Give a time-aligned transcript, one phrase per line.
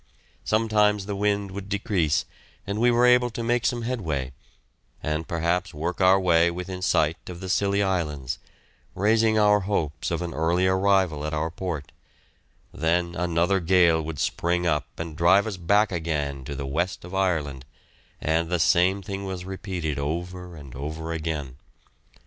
[0.43, 2.25] Sometimes the wind would decrease
[2.65, 4.31] and we were able to make some headway,
[5.03, 8.39] and perhaps work our way within sight of the Scilly Islands,
[8.95, 11.91] raising our hopes of an early arrival at our port,
[12.73, 17.13] then another gale would spring up and drive us back again to the west of
[17.13, 17.63] Ireland,
[18.19, 21.57] and the same thing was repeated over and over again.